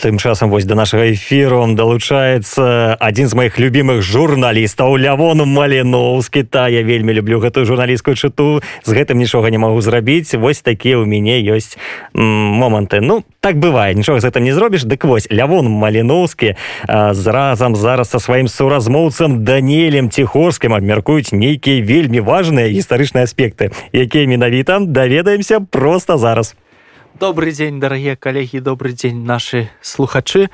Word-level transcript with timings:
тым 0.00 0.16
часам 0.18 0.48
вось 0.48 0.64
до 0.64 0.74
нашага 0.74 1.12
эфіру 1.12 1.60
далучаецца 1.76 2.96
адзін 2.96 3.28
з 3.28 3.36
моихх 3.36 3.60
любимых 3.60 4.00
журналістаў 4.00 4.96
лявону 4.96 5.44
маліну 5.44 6.16
з 6.24 6.28
Китая 6.32 6.80
вельмі 6.80 7.12
люблю 7.12 7.36
гэтую 7.36 7.68
журналістскую 7.68 8.16
чыту. 8.16 8.64
З 8.84 8.90
гэтым 8.96 9.20
нічога 9.20 9.52
не 9.52 9.60
могу 9.60 9.80
зрабіць. 9.84 10.32
Вось 10.40 10.64
такія 10.64 10.96
ў 10.96 11.04
мяне 11.04 11.44
ёсць 11.44 11.76
моманты. 12.16 13.04
Ну 13.04 13.24
так 13.44 13.60
бывае 13.60 13.92
нічога 13.92 14.24
з 14.24 14.32
гэтым 14.32 14.48
не 14.48 14.56
зробіш. 14.56 14.88
Дык 14.88 15.04
вось 15.04 15.28
лявон 15.28 15.68
маліноўскі 15.68 16.56
з 16.88 17.24
разам 17.28 17.76
зараз 17.76 18.08
са 18.08 18.18
сваім 18.24 18.48
суразмоўцам 18.48 19.44
данелем 19.44 20.08
ціхорскім 20.08 20.72
абмяркуюць 20.72 21.36
нейкія 21.36 21.84
вельмі 21.84 22.24
важныя 22.24 22.72
гістарычныя 22.72 23.28
аспекты 23.28 23.68
якія 23.92 24.24
менавіта 24.24 24.80
даведаемся 24.80 25.60
просто 25.60 26.16
зараз. 26.16 26.56
у 26.56 26.69
добрый 27.18 27.52
дзень 27.52 27.80
дарагія 27.80 28.16
калегі 28.16 28.60
добрый 28.60 28.92
дзень 28.92 29.24
нашы 29.24 29.70
слухачы 29.82 30.50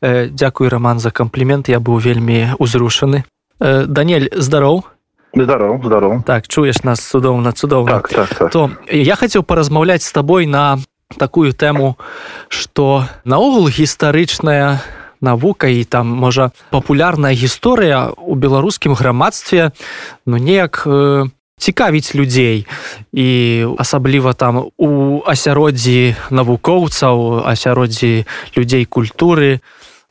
э, 0.00 0.28
дзякуй 0.28 0.68
роман 0.68 0.98
за 0.98 1.10
камплімент 1.10 1.68
я 1.68 1.80
быў 1.80 1.98
вельмі 1.98 2.54
узрушаны 2.58 3.24
э, 3.60 3.84
данель 3.86 4.28
здароў 4.32 4.84
здароў 5.34 5.82
здароў 5.84 6.22
так 6.22 6.48
чуеш 6.48 6.82
нас 6.82 7.00
цудоўна 7.00 7.52
цудоўна 7.52 8.00
так, 8.00 8.08
так, 8.08 8.34
так. 8.34 8.50
то 8.50 8.70
я 8.90 9.16
хацеў 9.16 9.42
паразмаўляць 9.42 10.02
з 10.02 10.12
табой 10.12 10.46
на 10.46 10.78
такую 11.18 11.52
тэму 11.52 11.96
што 12.48 13.04
наогул 13.24 13.68
гістарычная 13.68 14.80
навука 15.20 15.68
і 15.68 15.84
там 15.84 16.06
можа 16.08 16.50
папулярная 16.70 17.34
гісторыя 17.34 18.10
у 18.16 18.34
беларускім 18.34 18.94
грамадстве 18.94 19.72
ну 20.26 20.36
неяк 20.36 20.82
э, 20.86 21.26
цікавіць 21.58 22.14
людзей. 22.14 22.66
І 23.12 23.28
асабліва 23.78 24.32
там 24.32 24.70
у 24.78 25.20
асяроддзі 25.26 26.14
навукоўцаў 26.30 27.44
асяроддзі 27.44 28.24
людзей 28.56 28.84
культуры 28.86 29.60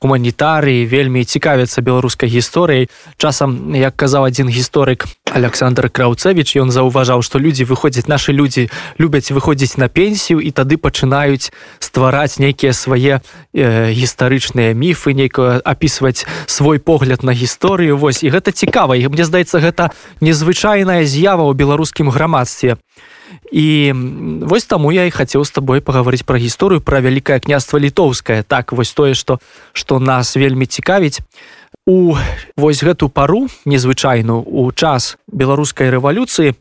гуманітарыі 0.01 0.85
вельмі 0.85 1.25
цікавяцца 1.25 1.81
беларускай 1.81 2.29
гісторыяй. 2.29 2.89
Часам 3.17 3.73
як 3.73 3.95
казаў 3.97 4.29
адзін 4.29 4.51
гісторык 4.53 5.09
александр 5.33 5.89
краўцевич 5.89 6.55
ён 6.57 6.71
заўважаў 6.71 7.21
што 7.21 7.39
людзі 7.39 7.67
выходзяць 7.67 8.07
нашы 8.07 8.31
людзі 8.31 8.69
любяць 8.97 9.31
выходзіць 9.31 9.77
на 9.77 9.87
пенсію 9.87 10.39
і 10.39 10.51
тады 10.51 10.77
пачынаюць 10.77 11.51
ствараць 11.79 12.39
нейкія 12.39 12.73
свае 12.73 13.19
э, 13.19 13.91
гістарычныя 13.91 14.73
міфы 14.73 15.13
нейкую 15.13 15.61
апісваць 15.63 16.25
свой 16.45 16.79
погляд 16.79 17.23
на 17.23 17.33
гісторыю. 17.33 17.97
Вось 17.97 18.23
і 18.23 18.29
гэта 18.29 18.51
цікава 18.51 18.95
і 18.95 19.07
мне 19.07 19.25
здаецца 19.25 19.59
гэта 19.59 19.91
незвычайная 20.21 21.03
з'ява 21.05 21.43
ў 21.47 21.53
беларускім 21.53 22.09
грамадстве. 22.09 22.77
І 23.51 23.93
вось 24.47 24.65
таму 24.65 24.91
я 24.91 25.05
і 25.07 25.11
хацеў 25.11 25.43
з 25.43 25.51
табой 25.51 25.83
пагаварыць 25.83 26.23
пра 26.23 26.39
гісторыю 26.39 26.79
пра 26.79 27.03
вялікае 27.03 27.39
княства 27.39 27.79
літоўскае. 27.79 28.43
Так 28.43 28.71
вось 28.71 28.91
тое 28.95 29.13
што 29.13 29.39
што 29.73 29.99
нас 29.99 30.35
вельмі 30.35 30.65
цікавіць 30.65 31.19
у 31.85 32.15
вось 32.57 32.83
гэту 32.83 33.09
пару 33.09 33.47
незвычайную 33.65 34.43
у 34.43 34.71
час 34.71 35.17
беларускай 35.27 35.89
рэвалюцыі 35.89 36.55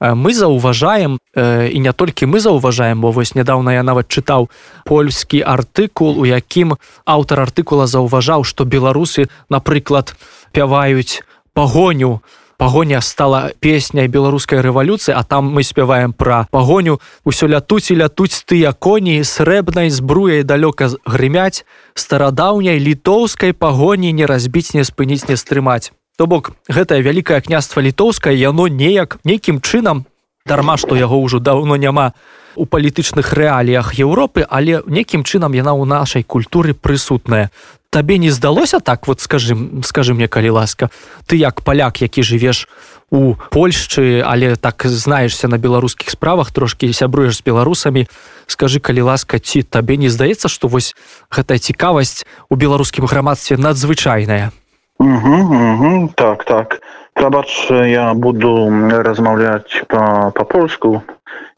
мы 0.00 0.34
заўважаем 0.36 1.18
і 1.36 1.78
не 1.80 1.92
толькі 1.92 2.26
мы 2.26 2.40
заўважаем 2.40 3.00
бо 3.00 3.12
вось 3.12 3.34
нядаўна 3.34 3.76
я 3.76 3.82
нават 3.82 4.08
чытаў 4.08 4.50
польскі 4.84 5.40
артыкул 5.40 6.20
у 6.20 6.24
якім 6.24 6.76
аўтар 7.04 7.48
артыкула 7.48 7.86
заўважаў 7.86 8.44
што 8.44 8.64
беларусы 8.64 9.28
напрыклад 9.48 10.16
пяваюць 10.52 11.24
пагоню 11.56 12.20
на 12.20 12.45
пагоня 12.56 13.00
стала 13.00 13.52
песняй 13.60 14.08
беларускай 14.08 14.60
рэвалюцыі 14.60 15.14
а 15.14 15.22
там 15.22 15.52
мы 15.52 15.62
спяваем 15.62 16.12
пра 16.12 16.48
пагоню 16.50 17.00
усё 17.24 17.46
лятуць 17.48 17.90
і 17.90 18.00
лятуць 18.00 18.44
тыя 18.48 18.72
коні 18.72 19.22
срэбнай 19.24 19.90
збруяй 19.90 20.42
далёка 20.42 20.90
грымяць 21.04 21.64
старадаўняй 21.94 22.78
літоўскай 22.78 23.52
пагоні 23.52 24.12
не 24.12 24.26
разбіць 24.26 24.74
не 24.74 24.84
спыніць 24.84 25.28
не 25.28 25.36
стрымаць 25.36 25.92
то 26.16 26.26
бок 26.26 26.52
гэтае 26.68 27.02
вялікае 27.02 27.40
княства 27.40 27.80
літоўскае 27.80 28.36
яно 28.36 28.68
неяк 28.68 29.20
нейкім 29.24 29.60
чынам 29.60 30.06
дарма 30.46 30.76
што 30.76 30.96
яго 30.96 31.20
ўжо 31.20 31.38
даўно 31.38 31.76
няма 31.76 32.12
у 32.56 32.64
палітычных 32.64 33.36
рэаліях 33.36 33.92
Еўропы 34.00 34.46
але 34.48 34.80
некім 34.86 35.28
чынам 35.28 35.52
яна 35.52 35.76
ў 35.76 35.84
нашай 35.84 36.22
культуры 36.24 36.72
прысутная 36.72 37.52
табе 37.96 38.18
не 38.18 38.28
здалося 38.28 38.78
так 38.80 39.08
вот 39.08 39.20
скажем 39.20 39.80
скажи 39.82 40.12
мне 40.12 40.28
калі 40.28 40.50
ласка 40.50 40.90
ты 41.24 41.40
як 41.40 41.64
паляк 41.64 42.02
які 42.04 42.20
жывеш 42.20 42.68
у 43.08 43.40
Польшчы 43.50 44.20
але 44.20 44.56
так 44.56 44.84
знаешься 44.84 45.48
на 45.48 45.56
беларускіх 45.56 46.10
справах 46.10 46.52
трошки 46.52 46.92
сябруеш 46.92 47.40
з 47.40 47.42
беларусамі 47.42 48.04
скажи 48.46 48.80
калі 48.80 49.08
ласка 49.08 49.38
ці 49.38 49.62
табе 49.62 49.96
не 49.96 50.12
здаецца 50.12 50.52
что 50.52 50.68
вось 50.68 50.92
гэтая 51.32 51.56
цікавасць 51.56 52.28
у 52.52 52.56
беларускім 52.60 53.08
грамадстве 53.08 53.56
надзвычайная? 53.56 54.52
Угу, 55.00 55.36
угу, 55.56 56.12
так 56.14 56.44
так. 56.44 56.80
Прабач 57.14 57.48
я 57.72 58.12
буду 58.12 58.68
размаўляць 58.92 59.88
по-польску 59.88 61.00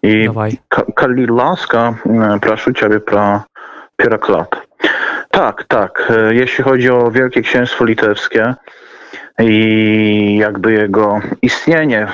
і 0.07 0.31
калі 0.71 1.27
ласка 1.35 1.99
прашу 2.39 2.71
цябе 2.79 3.03
пра 3.03 3.43
пераклад 3.99 4.55
Tak, 5.39 5.65
tak. 5.65 6.11
E, 6.11 6.35
jeśli 6.35 6.65
chodzi 6.65 6.91
o 6.91 7.11
Wielkie 7.11 7.43
Księstwo 7.43 7.85
Litewskie 7.85 8.55
i 9.39 10.39
jakby 10.41 10.73
jego 10.73 11.21
istnienie, 11.43 12.07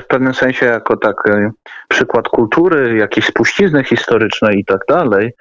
w 0.00 0.06
pewnym 0.08 0.34
sensie 0.34 0.66
jako 0.66 0.96
taki 0.96 1.30
przykład 1.88 2.28
kultury, 2.28 2.96
jakiejś 2.96 3.26
spuścizny 3.26 3.84
historycznej 3.84 4.58
i 4.58 4.64
tak 4.64 4.80
dalej, 4.88 5.32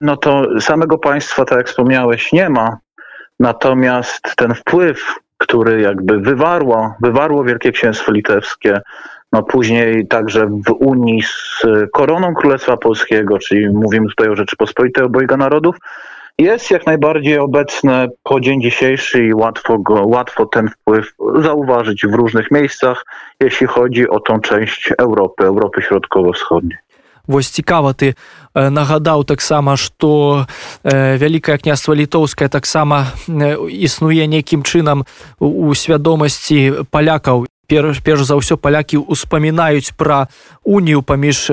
no 0.00 0.16
to 0.16 0.60
samego 0.60 0.98
państwa, 0.98 1.44
tak 1.44 1.58
jak 1.58 1.68
wspomniałeś, 1.68 2.32
nie 2.32 2.48
ma. 2.48 2.76
Natomiast 3.40 4.36
ten 4.36 4.54
wpływ, 4.54 5.14
który 5.38 5.80
jakby 5.80 6.20
wywarło, 6.20 6.94
wywarło 7.00 7.44
Wielkie 7.44 7.72
Księstwo 7.72 8.12
Litewskie 8.12 8.80
no 9.33 9.43
później 9.43 10.07
także 10.07 10.45
w 10.45 10.71
Unii 10.79 11.21
z 11.23 11.65
koroną 11.93 12.33
Królestwa 12.33 12.77
Polskiego, 12.77 13.39
czyli 13.39 13.69
mówimy 13.69 14.07
tutaj 14.07 14.29
o 14.29 14.35
Rzeczypospolitej 14.35 15.03
obojga 15.03 15.37
narodów, 15.37 15.75
jest 16.37 16.71
jak 16.71 16.85
najbardziej 16.85 17.39
obecne 17.39 18.07
po 18.23 18.39
dzień 18.39 18.61
dzisiejszy 18.61 19.25
i 19.25 19.33
łatwo, 19.33 19.79
go, 19.79 19.93
łatwo 20.05 20.45
ten 20.45 20.69
wpływ 20.69 21.13
zauważyć 21.41 22.05
w 22.05 22.13
różnych 22.13 22.51
miejscach, 22.51 23.05
jeśli 23.39 23.67
chodzi 23.67 24.09
o 24.09 24.19
tą 24.19 24.39
część 24.39 24.93
Europy, 24.97 25.43
Europy 25.43 25.81
Środkowo-Wschodniej. 25.81 26.77
Вось 27.27 27.51
цікава 27.51 27.91
ты 27.91 28.15
нагадаў 28.55 29.27
таксама 29.27 29.75
што 29.75 30.47
вялікае 30.87 31.59
княства 31.59 31.91
літоўскае 31.91 32.47
таксама 32.47 33.11
існуе 33.27 34.23
нейкім 34.31 34.63
чынам 34.63 35.03
у 35.43 35.75
свядомасці 35.75 36.87
палякаў 36.87 37.43
перш, 37.72 38.04
перш 38.04 38.28
за 38.28 38.36
ўсё 38.36 38.60
палякі 38.60 39.00
успамінаюць 39.00 39.96
пра 39.96 40.28
унію 40.60 41.00
паміж 41.00 41.48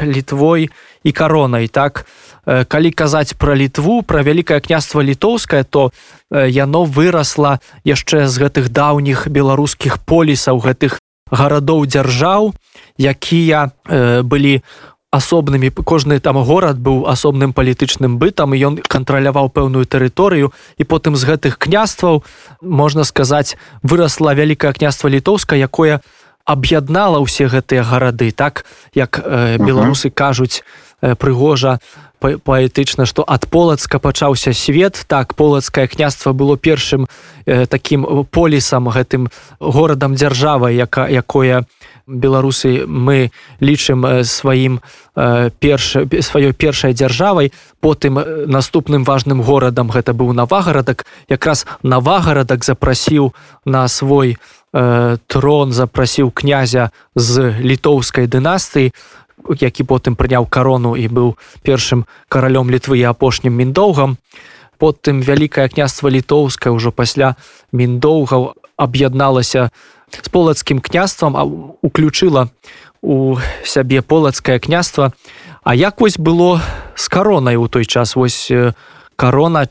літвой 0.00 0.72
і 1.04 1.10
каронай 1.12 1.68
так? 1.68 2.08
Калі 2.48 2.90
казаць 2.96 3.36
пра 3.36 3.52
літву 3.52 4.00
пра 4.00 4.24
вялікае 4.24 4.64
княства 4.64 5.04
літоўскае 5.04 5.68
то 5.68 5.92
яно 6.32 6.88
вырасла 6.88 7.60
яшчэ 7.84 8.32
з 8.32 8.34
гэтых 8.40 8.72
даўніх 8.72 9.28
беларускіх 9.28 10.00
полісаў 10.08 10.56
гэтых 10.64 10.96
гарадоў 11.28 11.84
дзяржаў 11.84 12.56
якія 12.96 13.68
э, 13.68 14.24
былі 14.24 14.64
асобнымі 15.10 15.70
кожны 15.84 16.20
там 16.20 16.36
горад 16.44 16.76
быў 16.76 17.08
асобным 17.08 17.56
палітычным 17.56 18.20
бытам 18.20 18.52
і 18.52 18.60
ён 18.60 18.74
кантраляваў 18.84 19.48
пэўную 19.48 19.88
тэрыторыю 19.88 20.52
і 20.76 20.84
потым 20.84 21.16
з 21.16 21.24
гэтых 21.24 21.56
княстваў 21.56 22.22
можна 22.60 23.08
сказаць 23.08 23.56
вырасла 23.82 24.36
вялікае 24.36 24.76
княства 24.76 25.08
літоўска 25.08 25.56
якое 25.56 26.04
аб'яднала 26.44 27.24
ўсе 27.24 27.48
гэтыя 27.48 27.88
гарады 27.88 28.32
так 28.36 28.68
як 28.92 29.20
э, 29.20 29.56
беларусы 29.56 30.12
кажуць 30.12 30.60
прыгожа 31.00 31.78
паэтычна 32.20 33.06
што 33.06 33.22
ад 33.26 33.46
полацка 33.46 33.98
пачаўся 33.98 34.52
свет. 34.52 35.04
Так 35.06 35.34
полацкае 35.34 35.86
княства 35.86 36.32
было 36.32 36.56
першым 36.56 37.06
э, 37.46 37.66
такім 37.66 38.26
полісам 38.30 38.88
гэтым 38.88 39.28
горадам 39.60 40.14
дзяржавай 40.14 40.74
яка 40.74 41.08
якое 41.08 41.64
беларусы 42.08 42.86
мы 42.86 43.30
лічым 43.60 44.24
сваім 44.24 44.80
перш 45.60 45.96
сваёй 46.24 46.52
першай 46.52 46.94
дзяржавай. 46.94 47.52
Потым 47.80 48.18
наступным 48.46 49.04
важным 49.04 49.42
горадам 49.42 49.90
гэта 49.90 50.12
быў 50.12 50.32
навагарадак. 50.32 51.04
Якраз 51.28 51.66
навагарадак 51.82 52.64
запрасіў 52.64 53.34
на 53.64 53.86
свой 53.88 54.38
э, 54.72 55.16
трон 55.26 55.72
запрасіў 55.72 56.30
князя 56.32 56.90
з 57.14 57.52
літоўскай 57.60 58.26
дынастыі 58.26 58.92
які 59.60 59.84
потым 59.84 60.16
прыняў 60.16 60.46
карону 60.46 60.96
і 60.96 61.08
быў 61.08 61.36
першым 61.62 62.04
каралём 62.28 62.70
літвы 62.70 62.98
і 62.98 63.10
апошнім 63.10 63.54
міндоўгам. 63.54 64.16
Потым 64.78 65.20
вялікае 65.22 65.68
княства 65.68 66.08
літоўскае 66.08 66.70
ўжо 66.70 66.94
пасля 66.94 67.34
міндоўгаў 67.72 68.54
аб'ядналася 68.76 69.70
з 70.10 70.28
полацкім 70.28 70.80
княствам 70.80 71.34
уключыла 71.82 72.48
у 73.02 73.36
сябе 73.64 74.02
полацкае 74.02 74.58
княства. 74.58 75.12
А 75.64 75.74
як 75.74 76.00
вось 76.00 76.18
было 76.18 76.60
з 76.94 77.08
каронай 77.08 77.56
у 77.56 77.68
той 77.68 77.84
час? 77.84 78.16
Вось 78.16 78.50
карона 79.16 79.66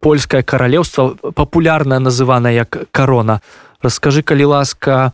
польскае 0.00 0.42
каралеўства 0.42 1.14
папулярна 1.14 1.98
называна 1.98 2.50
як 2.50 2.90
карона. 2.90 3.40
Расскажы 3.82 4.22
калі 4.22 4.44
ласка 4.44 5.12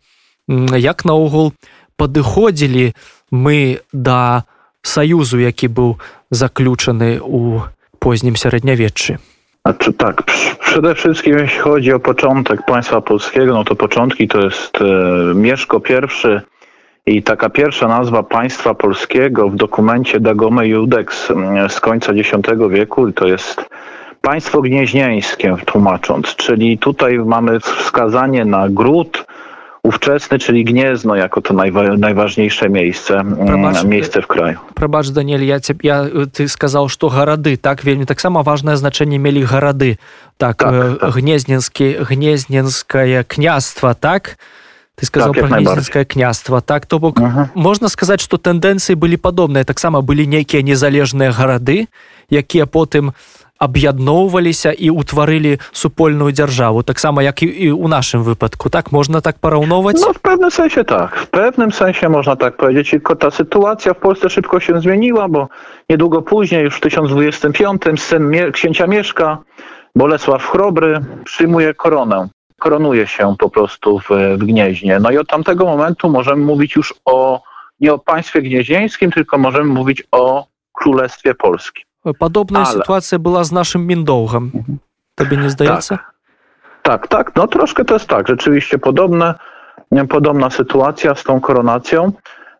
як 0.48 1.04
наогул 1.04 1.52
падыходзілі 1.97 2.93
мы 3.31 3.81
да 3.93 4.43
саюзу 4.81 5.39
які 5.39 5.67
быў 5.67 5.99
заключаны 6.29 7.19
у 7.21 7.61
позднім 7.99 8.35
сярэднявеччы 8.35 9.19
Znaczy 9.65 9.93
tak, 9.93 10.23
przede 10.59 10.95
wszystkim 10.95 11.37
jeśli 11.37 11.59
chodzi 11.59 11.93
o 11.93 11.99
początek 11.99 12.65
państwa 12.65 13.01
polskiego, 13.01 13.53
no 13.53 13.63
to 13.63 13.75
początki 13.75 14.27
to 14.27 14.41
jest 14.41 14.81
e, 14.81 15.35
Mieszko 15.35 15.81
I 15.89 16.41
i 17.05 17.23
taka 17.23 17.49
pierwsza 17.49 17.87
nazwa 17.87 18.23
państwa 18.23 18.73
polskiego 18.73 19.49
w 19.49 19.55
dokumencie 19.55 20.19
Dagome 20.19 20.67
Judex 20.67 21.31
mm, 21.31 21.69
z 21.69 21.79
końca 21.79 22.13
X 22.13 22.31
wieku 22.69 23.11
to 23.11 23.27
jest 23.27 23.65
państwo 24.21 24.61
gnieźnieńskie 24.61 25.55
tłumacząc, 25.65 26.35
czyli 26.35 26.77
tutaj 26.77 27.19
mamy 27.19 27.59
wskazanie 27.59 28.45
na 28.45 28.69
gród, 28.69 29.25
ówczesny, 29.82 30.38
czyli 30.38 30.64
Gniezno 30.64 31.16
jako 31.16 31.40
to 31.40 31.54
najwa 31.54 31.82
najważniejsze 31.82 32.68
miejsce, 32.68 33.24
Прабач, 33.46 33.84
miejsce 33.84 34.22
w 34.22 34.26
kraju. 34.26 34.58
Прабач, 34.74 35.08
Даниэль, 35.08 35.44
я, 35.44 35.60
теб, 35.60 35.82
я, 35.82 36.04
ты 36.32 36.48
сказал, 36.48 36.88
что 36.88 37.08
городы, 37.08 37.56
так, 37.56 37.84
вельмі 37.84 38.04
таксама 38.04 38.42
важное 38.42 38.76
значение 38.76 39.18
мели 39.18 39.44
городы. 39.44 39.98
Так, 40.36 40.56
так, 40.56 40.72
э, 40.72 40.96
так. 40.96 41.14
Гнезненский, 41.14 41.98
Гнезненское 42.10 43.24
княство, 43.24 43.94
так? 43.94 44.38
Ты 44.96 45.06
сказал 45.06 45.32
так, 45.32 45.48
про 45.48 45.56
Гнезненское 45.56 46.04
княство. 46.04 46.60
Так, 46.60 46.86
то 46.86 46.98
бок, 46.98 47.20
угу. 47.20 47.48
можно 47.54 47.88
сказать, 47.88 48.20
что 48.20 48.36
тенденции 48.36 48.94
были 48.94 49.16
подобные. 49.16 49.64
Так 49.64 49.78
само 49.78 50.02
были 50.02 50.24
некие 50.24 50.62
незалежные 50.62 51.32
городы, 51.32 51.86
якія 52.30 52.66
потым 52.66 53.14
аб'ядноўваліся 53.63 54.73
і 54.75 54.91
ўтварылі 54.91 55.61
супольную 55.71 56.31
дзяржаву 56.35 56.83
таксама 56.83 57.23
як 57.23 57.43
і, 57.43 57.47
і 57.47 57.67
у 57.71 57.87
нашым 57.87 58.23
выпадку 58.27 58.69
так 58.69 58.91
можна 58.91 59.21
так 59.21 59.39
параўноўваць 59.39 60.01
no, 60.01 60.11
w 60.13 60.19
pewnym 60.19 60.51
sensie 60.51 60.83
tak 60.83 61.15
w 61.15 61.27
pewnym 61.27 61.71
sensie 61.71 62.09
można 62.09 62.35
tak 62.35 62.57
powiedzieć 62.57 62.89
tylko 62.89 63.15
ta 63.15 63.31
sytuacja 63.31 63.93
w 63.93 63.97
Polsce 63.97 64.29
szybko 64.29 64.59
się 64.59 64.81
zmieniła 64.81 65.29
bo 65.29 65.47
niedługo 65.89 66.21
później 66.21 66.63
już 66.63 66.77
w 66.77 66.81
1025 66.81 67.81
syn 68.01 68.31
księcia 68.51 68.87
Mieszka 68.87 69.37
Bolesław 69.95 70.43
Chrobry 70.45 70.99
przyjmuje 71.25 71.73
koronę 71.73 72.29
koronuje 72.59 73.07
się 73.07 73.35
po 73.39 73.49
prostu 73.49 73.99
w, 73.99 74.09
w 74.37 74.43
Gnieźnie 74.45 74.99
no 74.99 75.11
i 75.11 75.17
od 75.17 75.27
tamtego 75.27 75.65
momentu 75.65 76.09
możemy 76.09 76.45
mówić 76.45 76.75
już 76.75 76.93
o 77.05 77.41
nie 77.79 77.93
o 77.93 77.99
państwie 77.99 78.41
gnieźnieńskim 78.41 79.11
tylko 79.11 79.37
możemy 79.37 79.73
mówić 79.73 80.03
o 80.11 80.47
Królestwie 80.73 81.35
Polskim 81.35 81.86
Падобная 82.19 82.63
Але... 82.67 82.83
сітуацыя 82.83 83.19
была 83.19 83.43
з 83.43 83.51
нашым 83.55 83.87
міндоўгам 83.87 84.79
табе 85.15 85.37
не 85.37 85.49
здаецца 85.49 85.99
tak, 86.83 87.07
tak, 87.07 87.07
tak, 87.07 87.35
no 87.35 87.47
troszkę 87.47 87.85
to 87.85 87.93
jest 87.93 88.07
tak, 88.07 88.27
rzeczywiście 88.27 88.77
podobne, 88.77 89.35
podobna 90.09 90.49
sytuacja 90.49 91.15
z 91.15 91.23
tą 91.23 91.41
koronacją, 91.41 92.11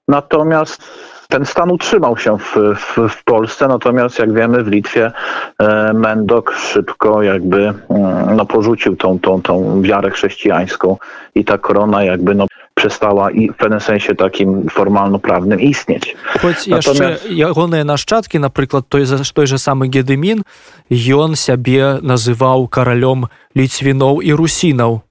natomiast 0.08 0.84
ten 1.30 1.46
stan 1.46 1.72
utrzymał 1.72 2.18
się 2.18 2.38
w, 2.38 2.56
w, 2.76 3.10
w 3.10 3.24
Polsce, 3.24 3.68
natomiast 3.68 4.20
jak 4.20 4.34
wiemy 4.34 4.64
w 4.64 4.68
Litwie 4.68 5.12
e, 5.60 5.94
Mendok 5.94 6.54
szybko 6.54 7.24
jakby 7.24 7.74
mm, 7.90 8.36
no, 8.36 8.46
porzucił 8.46 8.96
tą, 8.96 9.20
tą, 9.20 9.42
tą 9.42 9.82
wiarę 9.82 10.12
chrześcijańską 10.12 10.98
i 11.36 11.46
ta 11.46 11.58
korona 11.58 12.04
jakby 12.04 12.36
no, 12.36 12.48
przestała 12.78 13.32
i 13.32 13.50
w 13.50 13.56
pewnym 13.56 13.80
sensie 13.80 14.16
takim 14.16 14.70
formalno-prawnym 14.70 15.62
istnieć. 15.62 16.16
Choć 16.42 16.68
Natomiast... 16.68 17.30
ягоныя 17.30 17.84
нашчадкі 17.84 18.40
напрыклад 18.40 18.90
той 18.90 19.06
за 19.06 19.22
той 19.34 19.48
же 19.48 19.58
самы 19.58 19.88
гедымін 19.88 20.42
ён 20.90 21.36
сябе 21.36 22.02
называў 22.02 22.68
каралём 22.68 23.30
ліцвіноў 23.56 24.22
і 24.26 24.34
русінаў 24.34 25.02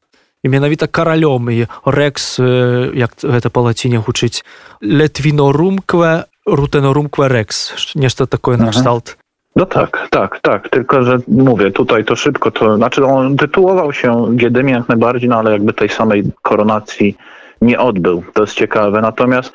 і 0.42 0.46
менавіта 0.48 0.86
каралём 0.86 1.50
і 1.54 1.70
рэкс 1.86 2.42
як 2.94 3.14
гэта 3.22 3.48
па 3.50 3.60
лаціне 3.62 4.02
гучыць 4.02 4.42
летвінорумкве 4.82 6.26
рутенорумкве 6.46 7.26
рэкс 7.30 7.94
нешта 7.94 8.26
такое 8.26 8.56
накшталт 8.56 9.16
No 9.54 9.66
tak, 9.66 10.08
tak, 10.10 10.40
tak. 10.40 10.68
Tylko, 10.68 11.02
że 11.02 11.18
mówię, 11.28 11.70
tutaj 11.70 12.04
to 12.04 12.16
szybko, 12.16 12.50
to 12.50 12.76
znaczy 12.76 13.04
on 13.04 13.36
tytułował 13.36 13.92
się 13.92 14.36
Giedymie 14.36 14.72
jak 14.72 14.88
najbardziej, 14.88 15.28
no 15.28 15.36
ale 15.36 15.52
jakby 15.52 15.72
tej 15.72 15.88
samej 15.88 16.24
koronacji 16.42 17.16
nie 17.61 17.79
odbył. 17.79 18.23
To 18.33 18.41
jest 18.41 18.55
ciekawe. 18.55 19.01
Natomiast 19.01 19.53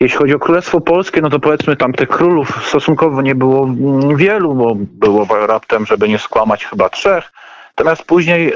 jeśli 0.00 0.18
chodzi 0.18 0.34
o 0.34 0.38
Królestwo 0.38 0.80
Polskie, 0.80 1.20
no 1.20 1.30
to 1.30 1.38
powiedzmy 1.38 1.76
tam 1.76 1.92
tych 1.92 2.08
królów 2.08 2.66
stosunkowo 2.68 3.22
nie 3.22 3.34
było 3.34 3.68
wielu, 4.16 4.54
bo 4.54 4.74
było 4.74 5.46
raptem, 5.46 5.86
żeby 5.86 6.08
nie 6.08 6.18
skłamać, 6.18 6.64
chyba 6.64 6.88
trzech. 6.88 7.32
Natomiast 7.78 8.02
później 8.02 8.52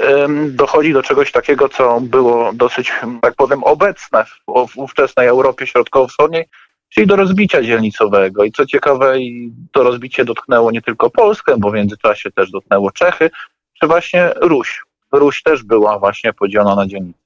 dochodzi 0.49 0.93
do 0.93 1.03
czegoś 1.03 1.33
takiego, 1.33 1.69
co 1.69 2.01
było 2.01 2.53
dosyć, 2.53 2.93
tak 3.23 3.35
powiem, 3.35 3.65
obecne 3.65 4.25
w, 4.25 4.71
w 4.73 4.79
ówczesnej 4.79 5.29
Europie 5.29 5.67
Środkowo-Wschodniej, 5.67 6.45
czyli 6.89 7.07
do 7.07 7.17
rozbicia 7.17 7.63
dzielnicowego. 7.63 8.45
I 8.45 8.53
co 8.53 8.67
ciekawe, 8.67 9.15
to 9.73 9.83
rozbicie 9.83 10.25
dotknęło 10.25 10.71
nie 10.71 10.83
tylko 10.83 11.11
Polskę, 11.11 11.55
bo 11.59 11.71
w 11.71 11.75
międzyczasie 11.75 12.31
też 12.31 12.51
dotknęło 12.51 12.91
Czechy, 12.91 13.31
czy 13.81 13.87
właśnie 13.87 14.31
Ruś. 14.37 14.83
Ruś 15.13 15.43
też 15.43 15.63
była 15.63 15.99
właśnie 15.99 16.33
podzielona 16.33 16.75
na 16.75 16.87
dzielnice. 16.87 17.19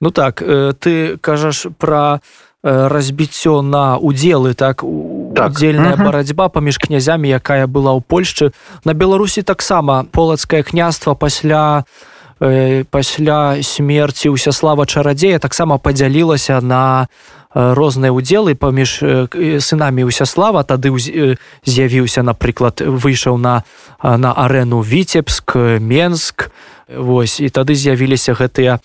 Ну 0.00 0.10
так 0.10 0.42
ты 0.80 1.18
кажаш 1.20 1.66
про 1.78 2.20
разбіццё 2.62 3.62
на 3.62 3.96
удзелы 3.96 4.54
так? 4.54 4.84
Удзельная 4.84 5.96
так. 5.96 6.04
барацьба 6.04 6.48
паміж 6.48 6.78
князямі 6.78 7.28
якая 7.28 7.66
была 7.66 7.96
ў 7.96 8.04
Польшчы. 8.04 8.52
На 8.84 8.92
Беларусі 8.92 9.42
таксама 9.42 10.04
полацкае 10.12 10.62
княства 10.62 11.14
пасля 11.14 11.84
пасля 12.90 13.60
смерці 13.60 14.32
ўсяслава 14.32 14.88
чарадзея 14.88 15.38
таксама 15.38 15.76
падзялілася 15.76 16.60
на 16.60 17.08
розныя 17.54 18.14
удзелы 18.14 18.54
паміж 18.54 19.02
сынамі 19.58 20.06
ўсяслава 20.06 20.62
тады 20.62 20.94
з'явіўся 20.94 22.22
напрыклад 22.22 22.78
выйшаў 22.78 23.38
на 23.42 23.66
на 24.02 24.30
арэну 24.30 24.82
віцебск 24.82 25.56
менск. 25.82 26.50
Вось 26.90 27.38
і 27.38 27.50
тады 27.50 27.74
з'явіліся 27.74 28.34
гэтыя 28.34 28.78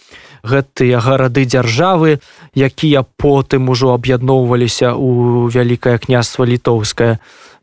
гэтыя 0.45 0.97
гарады 1.01 1.45
дзяржавы 1.45 2.21
якія 2.53 3.06
потым 3.17 3.69
ужо 3.69 3.94
аб'ядноўваліся 3.94 4.94
у 4.94 5.45
вялікае 5.50 5.97
княства 5.97 6.45
літоўскае 6.45 7.17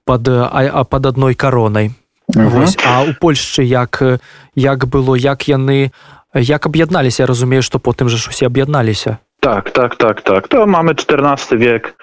под 0.05 0.29
а 0.29 0.85
под 0.85 1.07
адной 1.07 1.35
каронай. 1.35 1.95
Вось, 2.29 2.79
а 2.87 3.03
у 3.03 3.15
Польшчы 3.19 3.63
як 3.63 4.03
як 4.55 4.87
было 4.87 5.19
як 5.19 5.51
яны 5.51 5.91
як 6.35 6.67
аб'ядналіся 6.67 7.27
разумею 7.27 7.63
што 7.63 7.79
потым 7.79 8.09
жа 8.09 8.19
ж 8.19 8.31
усе 8.31 8.47
аб'ядналіся 8.47 9.19
tak 9.45 9.71
tak 9.71 9.97
tak 9.97 10.23
tak 10.23 10.49
to 10.49 10.67
mamy 10.67 10.91
XIV 10.91 11.59
wiek 11.59 11.95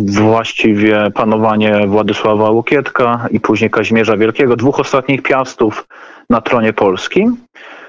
właściwie 0.00 1.10
panowanie 1.14 1.86
Władysława 1.86 2.50
Łokietka 2.50 3.26
i 3.30 3.40
później 3.40 3.70
Kazimierza 3.70 4.16
Wielkiego, 4.16 4.56
dwóch 4.56 4.80
ostatnich 4.80 5.22
piastów 5.22 5.86
na 6.30 6.40
tronie 6.40 6.72
polskim. 6.72 7.36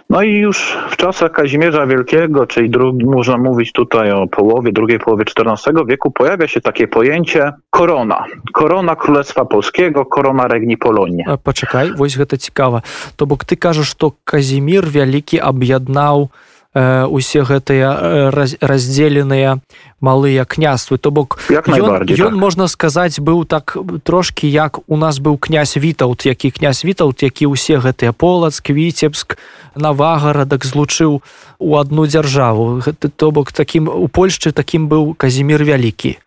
No 0.10 0.22
i 0.22 0.34
już 0.34 0.78
w 0.90 0.98
czasach 0.98 1.32
Kazimierza 1.32 1.88
Wielkiego, 1.88 2.48
czyli 2.48 2.70
drugi, 2.70 3.06
można 3.06 3.38
mówić 3.38 3.72
tutaj 3.72 4.12
o 4.12 4.28
połowie, 4.28 4.72
drugiej 4.72 5.00
połowie 5.00 5.26
XIV 5.38 5.86
wieku, 5.88 6.12
pojawia 6.12 6.48
się 6.48 6.62
takie 6.62 6.88
pojęcie 6.88 7.52
korona. 7.70 8.26
Korona 8.54 8.96
Królestwa 8.96 9.46
Polskiego, 9.46 10.06
korona 10.06 10.48
Regni 10.48 10.78
Polonii. 10.78 11.24
Poczekaj, 11.44 11.92
właśnie 11.96 12.26
to 12.26 12.38
ciekawe. 12.38 12.82
To 13.16 13.28
bo 13.28 13.38
ty 13.46 13.58
każesz, 13.58 13.88
że 13.88 14.10
Kazimir 14.26 14.88
Wielki 14.88 15.42
objednał 15.42 16.30
усе 16.76 17.48
гэтыя 17.48 18.32
раздзеленыя 18.60 19.64
малыя 20.04 20.44
княствы. 20.44 20.98
То 20.98 21.12
бок 21.12 21.40
ён, 21.48 22.04
ён 22.04 22.04
так. 22.04 22.34
можна 22.36 22.68
сказаць 22.68 23.20
быў 23.20 23.46
так 23.48 23.78
трошки 24.04 24.46
як 24.46 24.80
у 24.88 24.98
нас 24.98 25.20
быў 25.24 25.40
князь 25.40 25.78
вітаут 25.78 26.26
які 26.26 26.52
князь 26.52 26.84
вітаут 26.84 27.24
які 27.24 27.48
ўсе 27.48 27.80
гэтыя 27.80 28.12
полацк 28.12 28.70
віцебск 28.70 29.40
навагарадак 29.76 30.68
злучыў 30.68 31.24
у 31.60 31.70
одну 31.80 32.08
дзяржаву. 32.08 32.84
Гэты 32.84 33.08
то 33.08 33.32
бок 33.32 33.56
таким 33.56 33.88
у 33.88 34.08
Польшчы 34.12 34.52
таким 34.52 34.92
быў 34.92 35.16
казімир 35.16 35.64
вялікі. 35.64 36.20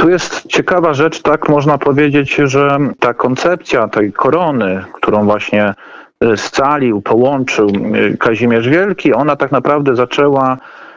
Tu 0.00 0.08
jest 0.08 0.48
ciekawa 0.48 0.94
rzecz, 0.94 1.22
tak 1.22 1.48
można 1.48 1.78
powiedzieć, 1.78 2.34
że 2.44 2.78
ta 3.00 3.14
koncepcja 3.14 3.88
tej 3.88 4.12
korony, 4.12 4.84
którą 4.92 5.24
właśnie 5.24 5.74
scalił, 6.36 7.00
połączył 7.00 7.68
y, 7.68 8.16
Kazimierz 8.18 8.68
Wielki, 8.68 9.12
ona 9.12 9.36
tak 9.36 9.52
naprawdę 9.52 9.96
zaczęła 9.96 10.56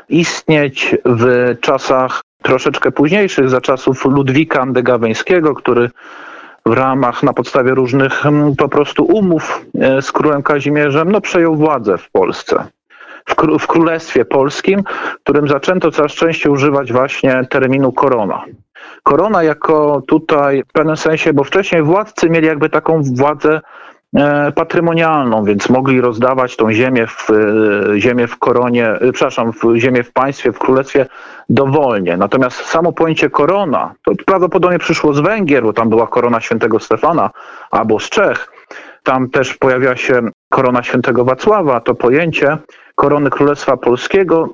istnieć 0.10 0.96
w 1.06 1.56
czasach 1.62 2.22
troszeczkę 2.42 2.92
późniejszych, 2.92 3.50
za 3.50 3.62
czasów 3.62 4.06
Ludwika 4.06 4.62
Andegaweńskiego, 4.62 5.56
który 5.56 5.90
w 6.66 6.74
ramach, 6.74 7.24
na 7.24 7.34
podstawie 7.34 7.72
różnych 7.72 8.26
mm, 8.26 8.56
po 8.56 8.70
prostu 8.70 9.04
umów 9.04 9.66
y, 9.98 10.02
z 10.02 10.12
królem 10.12 10.44
Kazimierzem, 10.44 11.12
no 11.12 11.22
przejął 11.22 11.56
władzę 11.56 11.98
w 11.98 12.12
Polsce. 12.12 12.66
w, 13.26 13.36
w 13.60 13.68
Królestwie 13.68 14.26
Polskim, 14.26 14.84
którym 15.24 15.48
zaczęto 15.48 15.92
coraz 15.92 16.12
częściej 16.12 16.52
używać 16.52 16.92
właśnie 16.92 17.46
terminu 17.50 17.92
korona. 17.92 18.44
Korona 19.04 19.44
jako 19.44 20.02
tutaj 20.08 20.64
w 20.64 20.72
pewnym 20.72 20.98
sensie, 20.98 21.34
bo 21.34 21.44
wcześniej 21.44 21.84
władcy 21.84 22.30
mieli 22.30 22.48
jakby 22.48 22.70
taką 22.70 23.04
władzę 23.04 23.62
patrymonialną, 24.56 25.44
więc 25.44 25.70
mogli 25.70 26.02
rozdawać 26.02 26.56
tą 26.56 26.72
ziemię 26.72 27.08
w, 27.08 27.30
e, 27.30 28.00
ziemię 28.00 28.28
w 28.28 28.38
koronie, 28.38 28.88
e, 28.88 29.12
przepraszam, 29.12 29.54
w 29.54 29.76
ziemię 29.76 30.04
w 30.04 30.12
państwie, 30.12 30.52
w 30.52 30.60
królestwie 30.60 31.06
dowolnie. 31.50 32.18
Natomiast 32.18 32.66
samo 32.66 32.92
pojęcie 32.92 33.30
korona, 33.30 33.94
to 34.06 34.12
prawdopodobnie 34.26 34.80
przyszło 34.80 35.14
z 35.14 35.20
Węgier, 35.20 35.64
bo 35.64 35.74
tam 35.74 35.90
była 35.90 36.08
korona 36.08 36.42
świętego 36.42 36.80
Stefana, 36.80 37.30
albo 37.72 38.00
z 38.00 38.10
Czech. 38.10 38.52
Tam 39.04 39.30
też 39.30 39.58
pojawiła 39.58 39.96
się 39.96 40.22
korona 40.50 40.84
świętego 40.84 41.26
Wacława. 41.26 41.80
To 41.82 41.96
pojęcie 41.96 42.58
korony 42.96 43.30
Królestwa 43.30 43.78
Polskiego 43.78 44.50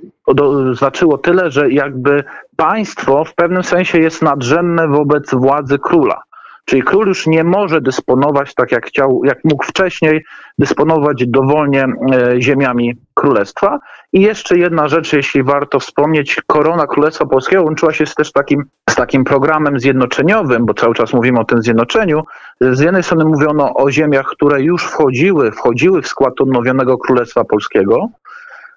znaczyło 0.73 1.17
tyle, 1.17 1.51
że 1.51 1.71
jakby 1.71 2.23
państwo 2.55 3.25
w 3.25 3.35
pewnym 3.35 3.63
sensie 3.63 3.99
jest 3.99 4.21
nadrzędne 4.21 4.87
wobec 4.87 5.33
władzy 5.33 5.79
króla. 5.79 6.21
Czyli 6.65 6.83
król 6.83 7.07
już 7.07 7.27
nie 7.27 7.43
może 7.43 7.81
dysponować 7.81 8.53
tak 8.55 8.71
jak 8.71 8.85
chciał, 8.85 9.21
jak 9.23 9.37
mógł 9.43 9.65
wcześniej, 9.65 10.25
dysponować 10.59 11.27
dowolnie 11.27 11.83
e, 11.83 12.41
ziemiami 12.41 12.93
królestwa. 13.13 13.79
I 14.13 14.21
jeszcze 14.21 14.57
jedna 14.57 14.87
rzecz, 14.87 15.13
jeśli 15.13 15.43
warto 15.43 15.79
wspomnieć, 15.79 16.41
korona 16.47 16.87
Królestwa 16.87 17.25
Polskiego 17.25 17.63
łączyła 17.63 17.93
się 17.93 18.05
z 18.05 18.15
też 18.15 18.31
takim, 18.31 18.63
z 18.89 18.95
takim 18.95 19.23
programem 19.23 19.79
zjednoczeniowym, 19.79 20.65
bo 20.65 20.73
cały 20.73 20.95
czas 20.95 21.13
mówimy 21.13 21.39
o 21.39 21.45
tym 21.45 21.61
zjednoczeniu. 21.61 22.23
Z 22.61 22.79
jednej 22.79 23.03
strony 23.03 23.25
mówiono 23.25 23.73
o 23.73 23.91
ziemiach, 23.91 24.25
które 24.25 24.61
już 24.61 24.83
wchodziły, 24.83 25.51
wchodziły 25.51 26.01
w 26.01 26.07
skład 26.07 26.41
odnowionego 26.41 26.97
Królestwa 26.97 27.43
Polskiego, 27.43 28.09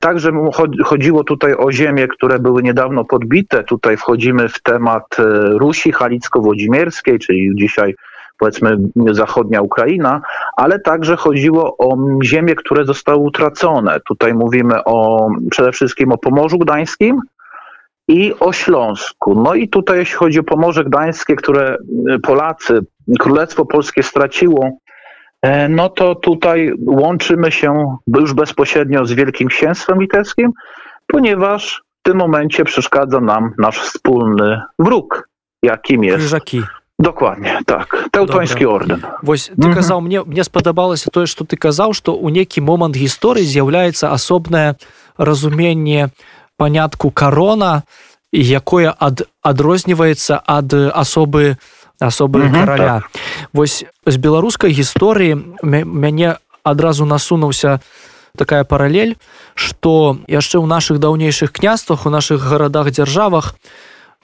Także 0.02 0.32
chodziło 0.84 1.24
tutaj 1.24 1.54
o 1.54 1.72
ziemie, 1.72 2.08
które 2.08 2.38
były 2.38 2.62
niedawno 2.62 3.04
podbite. 3.04 3.64
Tutaj 3.64 3.96
wchodzimy 3.96 4.48
w 4.48 4.62
temat 4.62 5.16
e, 5.18 5.22
Rusi 5.58 5.92
Halicko-Włodzimierskiej, 5.92 7.18
czyli 7.18 7.50
dzisiaj 7.54 7.94
powiedzmy 8.38 8.76
zachodnia 9.10 9.60
Ukraina, 9.60 10.20
ale 10.56 10.80
także 10.80 11.16
chodziło 11.16 11.76
o 11.78 11.96
ziemie, 12.24 12.54
które 12.54 12.84
zostały 12.84 13.18
utracone. 13.18 14.00
Tutaj 14.00 14.34
mówimy 14.34 14.84
o 14.84 15.28
przede 15.50 15.72
wszystkim 15.72 16.12
o 16.12 16.18
Pomorzu 16.18 16.58
Gdańskim 16.58 17.20
i 18.08 18.34
o 18.40 18.52
Śląsku. 18.52 19.42
No 19.42 19.54
i 19.54 19.68
tutaj 19.68 19.98
jeśli 19.98 20.14
chodzi 20.14 20.38
o 20.38 20.44
Pomorze 20.44 20.84
Gdańskie, 20.84 21.36
które 21.36 21.76
Polacy, 22.22 22.80
Królestwo 23.18 23.66
Polskie 23.66 24.02
straciło 24.02 24.70
E, 24.70 24.91
no 25.69 25.89
to 25.89 26.15
tutaj 26.15 26.73
łączymy 26.85 27.51
się 27.51 27.97
już 28.07 28.33
bezpośrednio 28.33 29.05
z 29.05 29.11
Wielkim 29.13 29.47
Księstwem 29.47 30.01
Litewskim, 30.01 30.51
ponieważ 31.07 31.83
w 31.99 32.03
tym 32.03 32.17
momencie 32.17 32.63
przeszkadza 32.63 33.19
nam 33.21 33.53
nasz 33.57 33.79
wspólny 33.79 34.61
wróg, 34.79 35.29
jakim 35.63 36.03
jest. 36.03 36.17
Krzyżaki. 36.17 36.63
Dokładnie, 36.99 37.59
tak. 37.65 38.09
Teutoński 38.11 38.65
orden. 38.65 39.01
Вось 39.23 39.49
ты 39.49 39.67
mm 39.67 39.71
-hmm. 39.71 39.75
казаў 39.75 40.01
мне 40.01 40.23
мне 40.23 40.43
спадабалася 40.43 41.09
тое 41.09 41.25
што 41.27 41.43
ты 41.45 41.57
казаў 41.57 41.93
што 41.93 42.13
ў 42.13 42.31
нейкі 42.31 42.61
момант 42.61 42.95
гісторыі 42.97 43.45
з'яўляецца 43.45 44.09
асобнае 44.09 44.75
разуменне 45.17 46.09
панятку 46.57 47.11
карона 47.11 47.83
якое 48.33 48.93
ад 48.99 49.21
адрозніваецца 49.41 50.41
ад 50.45 50.73
асобы 50.73 51.55
асобы 52.02 52.46
угу, 52.46 52.54
караля 52.54 53.02
так. 53.02 53.10
вось 53.52 53.84
з 54.06 54.16
беларускай 54.16 54.72
гісторыі 54.72 55.38
мяне 55.62 56.36
адразу 56.62 57.04
насунуўся 57.04 57.80
такая 58.36 58.64
паралель 58.64 59.16
что 59.54 60.18
яшчэ 60.26 60.58
ў 60.58 60.66
наших 60.66 60.98
даўнейшых 60.98 61.52
княствах 61.52 62.06
у 62.06 62.10
наших 62.10 62.42
гарадах 62.42 62.90
дзяржавах 62.90 63.54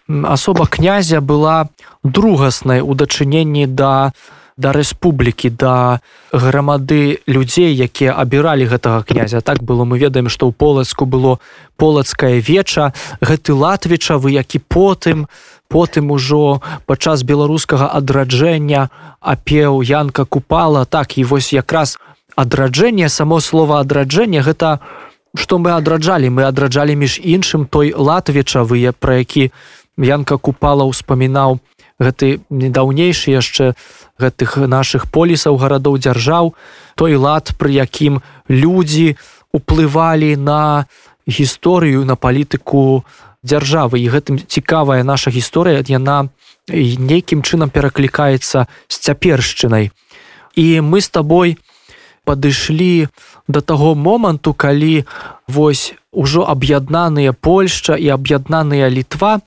асоба 0.09 0.67
князя 0.67 1.21
была 1.21 1.69
другаснай 2.03 2.81
у 2.81 2.95
дачыненні 2.95 3.67
да 3.67 4.13
да 4.59 4.75
рэспублікі 4.75 5.55
да 5.55 6.03
грамады 6.35 7.23
людзей 7.31 7.71
якія 7.79 8.13
абіралі 8.19 8.67
гэтага 8.67 9.07
князя. 9.07 9.41
Так 9.41 9.63
было 9.63 9.87
мы 9.87 10.03
ведаем 10.03 10.27
што 10.29 10.51
ў 10.51 10.53
полацку 10.53 11.07
было 11.07 11.39
полацкае 11.79 12.43
веча. 12.43 12.91
Гэты 13.23 13.55
латвічавы 13.55 14.35
які 14.35 14.59
потым 14.59 15.31
потым 15.69 16.11
ужо 16.11 16.61
падчас 16.87 17.23
беларускага 17.23 17.89
адраджэння 17.93 18.89
апеў 19.21 19.83
янка 19.83 20.25
купала. 20.25 20.85
Так 20.85 21.19
і 21.19 21.25
вось 21.25 21.53
якраз 21.53 21.99
адраджэнне 22.37 23.09
само 23.09 23.41
слова 23.41 23.81
адраджэння 23.81 24.43
гэта 24.43 24.81
што 25.37 25.59
мы 25.59 25.77
адраджалі. 25.77 26.33
Мы 26.33 26.49
адраджалі 26.49 26.97
між 26.97 27.21
іншым 27.21 27.69
той 27.69 27.93
латвічавыя 27.93 28.93
пра 28.93 29.21
які 29.21 29.51
янка 29.99 30.39
купала 30.39 30.89
ўспамінаў 30.89 31.61
гэты 31.99 32.41
недаўнейшы 32.49 33.35
яшчэ 33.35 33.75
гэтых 34.19 34.57
наших 34.57 35.11
полісаў 35.11 35.59
гарадоў 35.59 35.99
дзяржаў. 35.99 36.55
Той 36.95 37.15
лад 37.17 37.53
пры 37.59 37.75
якім 37.77 38.23
людзі 38.49 39.19
уплывалі 39.53 40.37
на 40.37 40.87
гісторыю 41.29 42.05
на 42.09 42.17
палітыку 42.17 43.05
дзяржавы. 43.45 44.01
І 44.01 44.11
гэтым 44.11 44.39
цікавая 44.39 45.05
наша 45.05 45.31
гісторыя. 45.31 45.83
Яна 45.87 46.29
нейкім 46.69 47.43
чынам 47.43 47.71
пераклікаецца 47.71 48.67
з 48.89 48.95
цяпершчынай. 48.99 49.91
І 50.59 50.81
мы 50.81 51.01
з 51.01 51.09
табой 51.09 51.59
падышлі 52.29 53.09
да 53.49 53.61
таго 53.61 53.95
моманту 53.95 54.53
калі 54.53 55.09
вось 55.49 55.95
ужо 56.13 56.45
аб'яднаныя 56.45 57.33
Польшча 57.33 57.97
і 57.97 58.13
аб'яднаныя 58.13 58.93
літва 58.93 59.41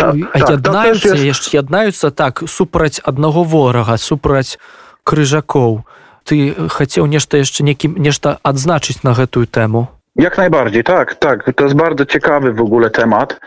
яднаюцца 0.00 1.12
так, 1.12 1.20
яшчэ 1.20 1.60
яднаюцца 1.60 2.10
так 2.10 2.42
супраць 2.48 2.98
аднаго 3.04 3.44
ворага 3.44 3.98
супраць 4.00 4.58
крыжакоў. 5.04 5.84
Ты 6.24 6.54
хацеў 6.70 7.06
нешта 7.06 7.42
яшчэ 7.42 7.66
некім 7.66 7.98
нешта 7.98 8.38
адзначыць 8.42 9.02
на 9.02 9.12
гэтую 9.12 9.46
тэму 9.46 9.90
Jak 10.16 10.38
najbardziej, 10.38 10.84
tak, 10.84 11.14
tak. 11.14 11.52
To 11.56 11.64
jest 11.64 11.76
bardzo 11.76 12.06
ciekawy 12.06 12.52
w 12.52 12.60
ogóle 12.60 12.90
temat. 12.90 13.40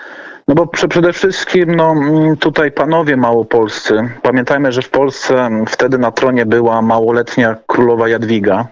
No 0.48 0.55
bo 0.55 0.67
przede 0.67 1.13
wszystkim 1.13 1.75
no, 1.75 1.95
tutaj 2.39 2.72
panowie 2.72 3.17
małopolscy. 3.17 4.10
Pamiętajmy, 4.22 4.72
że 4.72 4.81
w 4.81 4.89
Polsce 4.89 5.50
wtedy 5.67 5.98
na 5.98 6.12
tronie 6.12 6.45
była 6.45 6.81
małoletnia 6.81 7.55
królowa 7.67 8.10
Jadwiga. 8.10 8.67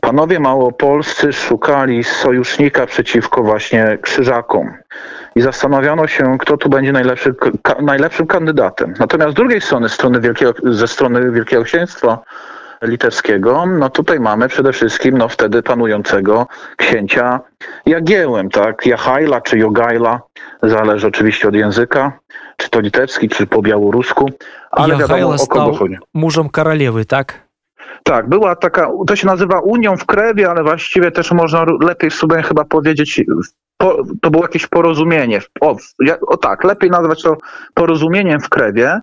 Panowie 0.00 0.40
małopolscy 0.40 1.32
szukali 1.32 2.04
sojusznika 2.04 2.86
przeciwko 2.86 3.42
właśnie 3.42 3.98
krzyżakom 4.02 4.74
i 5.36 5.40
zastanawiano 5.40 6.06
się, 6.06 6.38
kto 6.38 6.56
tu 6.56 6.68
będzie 6.68 6.92
najlepszy, 6.92 7.34
ka, 7.62 7.74
najlepszym 7.82 8.26
kandydatem. 8.26 8.94
Natomiast 8.98 9.30
z 9.30 9.34
drugiej 9.34 9.60
strony, 9.60 9.88
strony 9.88 10.20
Wielkiego, 10.20 10.52
ze 10.64 10.88
strony 10.88 11.30
Wielkiego 11.30 11.62
Księstwa 11.62 12.18
litewskiego, 12.86 13.66
no 13.66 13.90
tutaj 13.90 14.20
mamy 14.20 14.48
przede 14.48 14.72
wszystkim 14.72 15.18
no 15.18 15.28
wtedy 15.28 15.62
panującego 15.62 16.46
księcia 16.76 17.40
Jagiełem, 17.86 18.50
tak, 18.50 18.86
Jachajla 18.86 19.40
czy 19.40 19.58
Jogajla, 19.58 20.20
zależy 20.62 21.06
oczywiście 21.06 21.48
od 21.48 21.54
języka, 21.54 22.12
czy 22.56 22.70
to 22.70 22.80
litewski, 22.80 23.28
czy 23.28 23.46
po 23.46 23.62
białorusku, 23.62 24.30
ale 24.70 24.94
Jachajla 24.94 25.16
wiadomo 25.16 25.42
o 25.42 25.46
kogo 25.46 25.74
chodzi. 25.74 25.96
tak? 27.04 27.44
Tak, 28.02 28.28
była 28.28 28.56
taka, 28.56 28.90
to 29.06 29.16
się 29.16 29.26
nazywa 29.26 29.60
Unią 29.60 29.96
w 29.96 30.06
krewie, 30.06 30.50
ale 30.50 30.62
właściwie 30.62 31.10
też 31.10 31.32
można 31.32 31.64
lepiej 31.80 32.10
sobie 32.10 32.42
chyba 32.42 32.64
powiedzieć 32.64 33.24
po, 33.76 33.96
to 34.22 34.30
było 34.30 34.42
jakieś 34.42 34.66
porozumienie. 34.66 35.40
O, 35.60 35.76
o, 36.26 36.36
tak, 36.36 36.64
lepiej 36.64 36.90
nazwać 36.90 37.22
to 37.22 37.36
porozumieniem 37.74 38.40
w 38.40 38.48
krewie, 38.48 39.00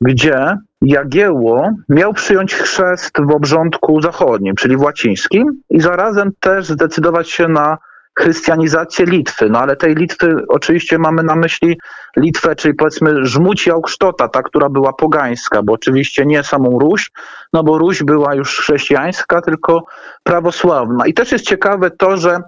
gdzie 0.00 0.56
Jagiełło 0.82 1.70
miał 1.88 2.12
przyjąć 2.12 2.54
chrzest 2.54 3.12
w 3.18 3.30
obrządku 3.30 4.00
zachodnim, 4.00 4.54
czyli 4.54 4.76
w 4.76 4.80
łacińskim 4.80 5.60
i 5.70 5.80
zarazem 5.80 6.30
też 6.40 6.66
zdecydować 6.66 7.30
się 7.30 7.48
na 7.48 7.78
chrystianizację 8.18 9.06
Litwy. 9.06 9.48
No 9.50 9.58
ale 9.58 9.76
tej 9.76 9.94
Litwy 9.94 10.36
oczywiście 10.48 10.98
mamy 10.98 11.22
na 11.22 11.36
myśli 11.36 11.78
Litwę, 12.16 12.56
czyli 12.56 12.74
powiedzmy 12.74 13.26
Żmuć 13.26 13.66
Jałksztota, 13.66 14.28
ta, 14.28 14.42
która 14.42 14.68
była 14.68 14.92
pogańska, 14.92 15.62
bo 15.62 15.72
oczywiście 15.72 16.26
nie 16.26 16.42
samą 16.42 16.78
Ruś, 16.78 17.10
no 17.52 17.64
bo 17.64 17.78
Ruś 17.78 18.02
była 18.02 18.34
już 18.34 18.58
chrześcijańska, 18.58 19.40
tylko 19.40 19.84
prawosławna. 20.22 21.06
I 21.06 21.14
też 21.14 21.32
jest 21.32 21.44
ciekawe 21.44 21.90
to, 21.90 22.16
że 22.16 22.40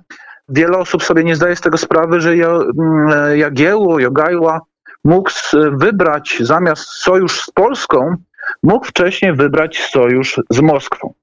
wiele 0.49 0.79
osób 0.79 1.03
sobie 1.03 1.25
nie 1.25 1.37
zdaje 1.37 1.57
z 1.57 1.61
tego 1.61 1.79
sprawy, 1.79 2.21
że 2.21 2.33
mm, 2.33 3.39
Jagiełło, 3.39 3.99
Jogajła 3.99 4.61
mógł 5.07 5.31
wybrać 5.73 6.37
zamiast 6.41 6.89
sojusz 6.89 7.41
z 7.41 7.51
Polską, 7.51 8.15
mógł 8.63 8.87
wcześniej 8.87 9.33
wybrać 9.33 9.79
sojusz 9.79 10.41
z 10.51 10.61
Moskwą. 10.61 11.15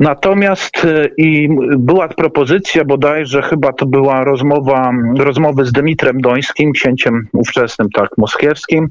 Natomiast 0.00 0.84
e, 0.84 1.06
i 1.16 1.48
była 1.78 2.08
propozycja 2.08 2.84
bodajże, 2.84 3.42
chyba 3.42 3.72
to 3.72 3.86
była 3.86 4.24
rozmowa, 4.24 4.92
rozmowy 5.18 5.64
z 5.64 5.72
Dymitrem 5.72 6.20
Dońskim, 6.20 6.72
księciem 6.72 7.28
ówczesnym, 7.32 7.90
tak, 7.90 8.10
moskiewskim, 8.18 8.88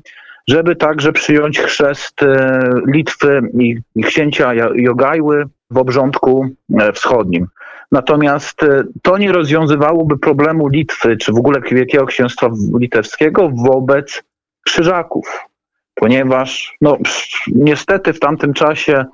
żeby 0.47 0.75
także 0.75 1.13
przyjąć 1.13 1.59
chrzest 1.59 2.23
e, 2.23 2.59
Litwy 2.87 3.41
i 3.59 4.03
księcia 4.03 4.53
Jogajły 4.75 5.45
w 5.71 5.77
obrządku 5.77 6.47
e, 6.79 6.93
wschodnim. 6.93 7.47
Natomiast 7.91 8.63
e, 8.63 8.83
to 9.01 9.17
nie 9.17 9.31
rozwiązywałoby 9.31 10.17
problemu 10.17 10.67
Litwy, 10.67 11.17
czy 11.17 11.31
w 11.31 11.37
ogóle 11.37 11.61
Wielkiego 11.61 12.05
Księstwa 12.05 12.49
Litewskiego 12.79 13.51
wobec 13.67 14.23
krzyżaków, 14.65 15.45
ponieważ 15.95 16.77
no, 16.81 16.97
niestety 17.47 18.13
w 18.13 18.19
tamtym 18.19 18.53
czasie 18.53 19.05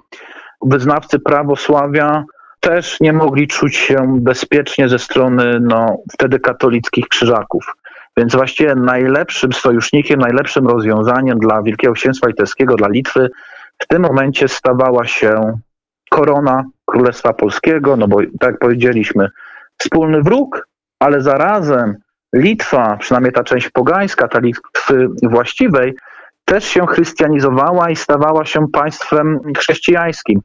wyznawcy 0.61 1.19
prawosławia 1.19 2.23
też 2.59 2.99
nie 2.99 3.13
mogli 3.13 3.47
czuć 3.47 3.75
się 3.75 4.19
bezpiecznie 4.19 4.89
ze 4.89 4.99
strony 4.99 5.59
no, 5.59 5.97
wtedy 6.13 6.39
katolickich 6.39 7.07
krzyżaków. 7.07 7.75
Więc 8.17 8.35
właściwie 8.35 8.75
najlepszym 8.75 9.53
sojusznikiem, 9.53 10.19
najlepszym 10.19 10.67
rozwiązaniem 10.67 11.39
dla 11.39 11.61
Wielkiego 11.61 11.93
Księstwa 11.93 12.27
Litewskiego, 12.27 12.75
dla 12.75 12.87
Litwy 12.87 13.29
w 13.77 13.87
tym 13.87 14.01
momencie 14.01 14.47
stawała 14.47 15.05
się 15.05 15.59
korona 16.09 16.63
Królestwa 16.91 17.33
Polskiego, 17.33 17.97
no 17.97 18.07
bo 18.07 18.17
tak 18.39 18.51
jak 18.51 18.59
powiedzieliśmy, 18.59 19.29
wspólny 19.77 20.21
wróg, 20.21 20.67
ale 20.99 21.21
zarazem 21.21 21.95
Litwa, 22.35 22.97
przynajmniej 22.97 23.33
ta 23.33 23.43
część 23.43 23.69
pogańska, 23.69 24.27
ta 24.27 24.39
Litwy 24.39 25.09
właściwej, 25.23 25.95
też 26.45 26.63
się 26.63 26.87
chrystianizowała 26.87 27.89
i 27.89 27.95
stawała 27.95 28.45
się 28.45 28.67
państwem 28.67 29.39
chrześcijańskim, 29.57 30.41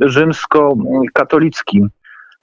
rzymskokatolickim. 0.00 1.88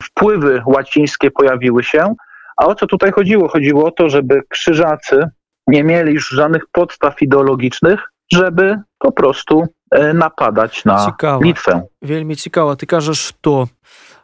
Wpływy 0.04 0.62
łacińskie 0.66 1.32
pojawiły 1.32 1.84
się, 1.84 2.16
a 2.58 2.66
o 2.66 2.76
co 2.76 2.88
tutaj 2.88 3.12
chodziło? 3.12 3.48
Chodziło 3.48 3.86
o 3.86 3.92
to, 3.92 4.10
żeby 4.10 4.42
krzyżacy 4.50 5.24
nie 5.68 5.84
mieli 5.84 6.14
już 6.14 6.30
żadnych 6.30 6.64
podstaw 6.72 7.22
ideologicznych, 7.22 8.12
żeby 8.34 8.80
po 9.00 9.12
prostu 9.12 9.68
napadać 9.92 10.86
na 10.86 11.06
Цікава. 11.06 11.46
Litwę. 11.46 11.82
Вельмі 12.02 12.36
цікава. 12.36 12.76
Ты 12.76 12.86
кажаш, 12.86 13.18
што 13.18 13.70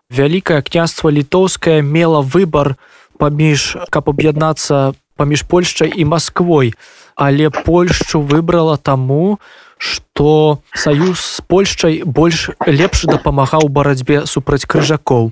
вялікае 0.09 0.61
княства 0.61 1.09
літоўскае 1.09 1.81
мела 1.81 2.21
выбар 2.21 2.75
паміж 3.17 3.77
каб 3.89 4.09
аб'яднацца 4.09 4.93
паміж 5.15 5.47
Польшчай 5.47 5.91
і 5.95 6.05
Масквой, 6.05 6.75
але 7.15 7.49
Польшчу 7.49 8.21
выбрала 8.21 8.77
таму, 8.77 9.39
што 9.77 10.59
саюз 10.73 11.19
з 11.19 11.41
Польшчай 11.41 12.03
больш 12.05 12.51
лепш 12.67 13.07
дапамагаў 13.07 13.67
барацьбе 13.69 14.25
супраць 14.25 14.67
крыжакоў. 14.67 15.31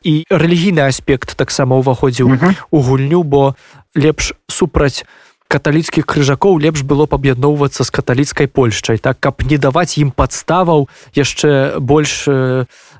І 0.00 0.24
рэлігійны 0.32 0.80
аспект 0.88 1.36
таксама 1.36 1.76
ўваходзіў 1.76 2.32
у 2.70 2.78
гульню, 2.80 3.22
бо 3.22 3.54
лепш 3.94 4.32
супраць 4.48 5.04
каталіцкіх 5.49 6.05
крыжакоў 6.05 6.57
лепш 6.57 6.81
было 6.81 7.05
б 7.05 7.15
аб'ядноўвацца 7.15 7.85
з 7.85 7.89
каталіцкай 7.93 8.47
Польшчай, 8.47 8.97
так 8.97 9.21
каб 9.21 9.45
не 9.45 9.57
даваць 9.61 9.97
ім 10.01 10.09
падставаў 10.09 10.89
яшчэ 11.13 11.77
больш 11.79 12.25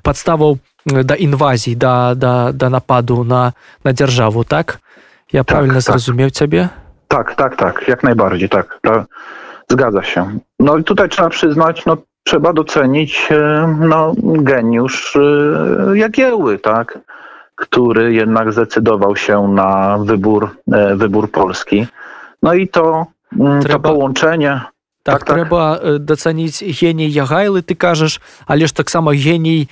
падставаў 0.02 0.58
да 0.86 1.14
інвазій 1.14 1.74
да, 1.74 2.14
да, 2.14 2.52
да 2.52 2.70
нападу 2.70 3.24
на, 3.24 3.52
на 3.84 3.92
дзяржаву 3.92 4.44
так 4.44 4.78
я 5.32 5.42
правильно 5.44 5.82
так, 5.82 5.82
зразумеў 5.82 6.30
так. 6.30 6.36
цябе 6.36 6.68
tak 7.08 7.34
tak 7.34 7.56
tak 7.56 7.88
jak 7.88 8.02
najbardziej 8.02 8.48
tak 8.48 8.78
zgadza 9.68 10.02
się 10.02 10.38
no 10.58 10.78
i 10.78 10.84
tutaj 10.84 11.08
trzeba 11.08 11.28
przyznać 11.28 11.86
no 11.86 11.96
trzeba 12.24 12.52
docenić 12.52 13.28
no 13.78 14.14
geniusz 14.18 15.18
Jagieły 15.94 16.58
tak 16.58 16.98
który 17.56 18.14
jednak 18.14 18.52
zdecydował 18.52 19.16
się 19.16 19.48
na 19.48 19.98
wybór 19.98 20.56
wybór 20.94 21.30
Polski 21.30 21.86
no 22.42 22.54
i 22.54 22.68
to 22.68 23.06
Trzeba... 23.60 23.68
to 23.68 23.80
połączenie 23.80 24.60
так, 25.02 25.24
так 25.24 25.36
трэба 25.36 25.78
так. 25.78 26.04
дацаніць 26.04 26.62
геній 26.62 27.10
ягайлы 27.10 27.62
ты 27.62 27.74
кажаш 27.74 28.20
але 28.46 28.66
ж 28.66 28.76
таксама 28.76 29.12
геній 29.12 29.68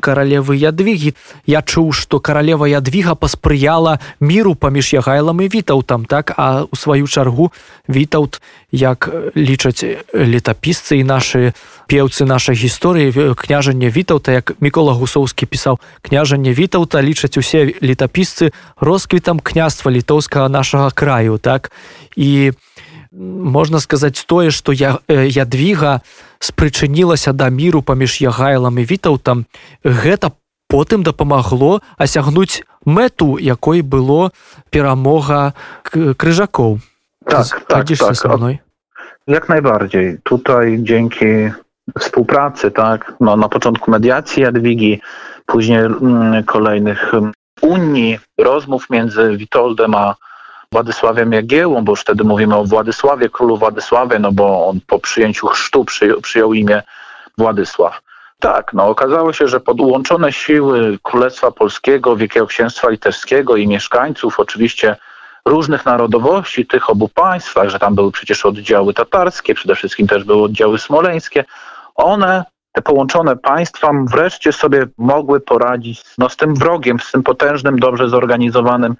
каралевы 0.00 0.56
ядвігі 0.56 1.14
я 1.46 1.62
чуў 1.62 1.92
што 1.92 2.18
каралева 2.20 2.66
ядвіга 2.66 3.14
паспрыяла 3.14 3.98
міру 4.20 4.54
паміж 4.54 4.94
ягайлам 4.94 5.40
і 5.40 5.48
вітаўтам 5.48 6.04
так? 6.04 6.34
А 6.36 6.66
у 6.70 6.76
сваю 6.76 7.06
чаргу 7.06 7.52
вітаўт 7.88 8.42
як 8.72 9.08
лічаць 9.34 9.84
летапісцы 10.12 10.98
і 11.00 11.04
нашы 11.04 11.54
пеўцы 11.86 12.26
нашай 12.26 12.58
гісторыі 12.58 13.34
княжанне 13.38 13.90
вітаўта 13.90 14.32
як 14.32 14.52
мікола 14.60 14.92
гусоўскі 14.92 15.46
пісаў 15.46 15.78
княжанне 16.02 16.52
вітаўта 16.52 17.02
лічаць 17.02 17.38
усе 17.38 17.74
летапісцы 17.80 18.50
росквітам 18.80 19.38
княства 19.40 19.90
літоўскага 19.90 20.48
нашага 20.48 20.90
краю 20.90 21.38
так? 21.38 21.70
І 22.16 22.52
можна 23.16 23.80
сказаць 23.80 24.24
тое 24.28 24.50
што 24.50 24.72
я 24.72 24.98
ядвіга 25.08 26.00
спрычынілася 26.38 27.32
да 27.32 27.48
міру 27.48 27.82
паміж 27.82 28.20
ягайлам 28.20 28.78
і 28.78 28.84
вітаўтам 28.84 29.46
гэта 29.84 30.32
потым 30.68 31.02
дапамагло 31.02 31.80
асягнуць 31.96 32.62
мэту 32.84 33.38
якой 33.40 33.80
было 33.82 34.30
перамога 34.70 35.54
крыжакоў. 35.84 36.78
Так, 37.26 37.46
tak, 37.66 37.88
tak, 37.88 38.16
tak. 38.22 38.38
mną 38.38 38.58
jak 39.26 39.48
najbardziej 39.48 40.18
tutaj 40.22 40.78
dzięki 40.82 41.50
współpracy 41.98 42.70
tak? 42.70 43.14
No, 43.20 43.36
na 43.36 43.48
początku 43.48 43.90
mediacji 43.90 44.42
Jadwigi 44.42 45.00
później 45.46 45.78
mm, 45.78 46.44
kolejnych 46.44 47.12
unii 47.62 48.18
rozmów 48.38 48.90
między 48.90 49.36
Witoldem 49.36 49.94
a 49.94 50.14
Władysławiem 50.76 51.32
Jagiełą, 51.32 51.84
bo 51.84 51.92
już 51.92 52.00
wtedy 52.00 52.24
mówimy 52.24 52.56
o 52.56 52.64
Władysławie, 52.64 53.28
królu 53.28 53.56
Władysławie, 53.56 54.18
no 54.18 54.32
bo 54.32 54.66
on 54.68 54.80
po 54.86 54.98
przyjęciu 54.98 55.46
chrztu 55.46 55.84
przyjął, 55.84 56.20
przyjął 56.20 56.54
imię 56.54 56.82
Władysław. 57.38 58.00
Tak, 58.40 58.72
no 58.72 58.88
okazało 58.88 59.32
się, 59.32 59.48
że 59.48 59.60
podłączone 59.60 60.32
siły 60.32 60.98
Królestwa 61.02 61.50
Polskiego, 61.50 62.16
Wielkiego 62.16 62.46
Księstwa 62.46 62.90
Litewskiego 62.90 63.56
i 63.56 63.68
mieszkańców, 63.68 64.40
oczywiście 64.40 64.96
różnych 65.44 65.86
narodowości 65.86 66.66
tych 66.66 66.90
obu 66.90 67.08
państwach, 67.08 67.68
że 67.68 67.78
tam 67.78 67.94
były 67.94 68.12
przecież 68.12 68.46
oddziały 68.46 68.94
tatarskie, 68.94 69.54
przede 69.54 69.74
wszystkim 69.74 70.06
też 70.06 70.24
były 70.24 70.42
oddziały 70.42 70.78
smoleńskie, 70.78 71.44
one, 71.94 72.44
te 72.72 72.82
połączone 72.82 73.36
państwa, 73.36 73.90
wreszcie 74.10 74.52
sobie 74.52 74.86
mogły 74.98 75.40
poradzić 75.40 76.02
no, 76.18 76.28
z 76.28 76.36
tym 76.36 76.54
wrogiem, 76.54 77.00
z 77.00 77.12
tym 77.12 77.22
potężnym, 77.22 77.78
dobrze 77.78 78.08
zorganizowanym 78.08 78.96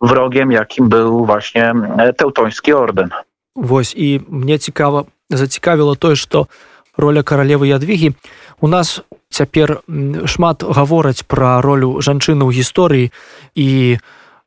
wrogiem, 0.00 0.52
jakim 0.52 0.88
był 0.88 1.26
właśnie 1.26 1.72
Teutoński 2.16 2.72
Orden. 2.72 3.08
Вось 3.56 3.94
і 3.96 4.20
мне 4.28 4.58
цікава 4.58 5.04
зацікавіла 5.30 5.94
тое, 5.94 6.16
што 6.16 6.46
роля 6.96 7.22
каралевы 7.22 7.66
ядвігі 7.66 8.14
у 8.60 8.68
нас 8.68 9.02
цяпер 9.30 9.80
шмат 10.26 10.62
гавораць 10.62 11.22
пра 11.26 11.60
ролю 11.60 11.98
жанчыны 12.02 12.46
ў 12.46 12.50
гісторыі 12.54 13.10
і 13.54 13.98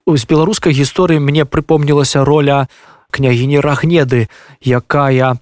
з 0.08 0.24
беларускай 0.28 0.74
гісторыі 0.74 1.20
мне 1.20 1.46
прыпомнілася 1.46 2.24
роля 2.24 2.68
княгіні 3.12 3.60
рагнеды, 3.60 4.28
якая 4.62 5.39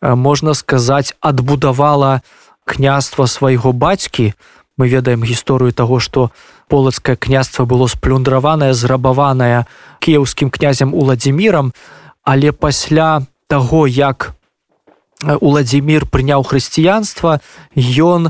можна 0.00 0.54
сказаць 0.54 1.14
адбудавала 1.20 2.22
княства 2.64 3.26
свайго 3.26 3.72
бацькі. 3.72 4.34
Мы 4.78 4.88
ведаем 4.88 5.26
гісторыю 5.26 5.74
таго, 5.74 5.98
што 6.00 6.30
полацкае 6.72 7.18
княства 7.20 7.66
было 7.66 7.90
сплюндраванае 7.90 8.72
зрабаванае 8.72 9.66
кіеўскім 10.00 10.48
князем 10.48 10.94
уладзімірам 10.94 11.74
але 12.28 12.52
пасля 12.52 13.24
таго 13.48 13.86
як 13.88 14.36
уладзімир 15.24 16.04
прыняў 16.04 16.44
хрысціянства 16.44 17.40
ён 18.04 18.28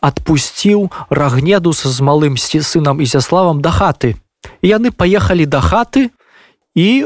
адпусціў 0.00 0.88
рагнедуса 1.12 1.92
з 1.92 2.00
малым 2.00 2.40
сынам 2.40 3.04
ізяславам 3.04 3.60
да 3.60 3.68
хаты. 3.68 4.16
Яны 4.64 4.96
паехалі 4.96 5.44
да 5.44 5.60
хаты 5.60 6.08
і 6.72 7.04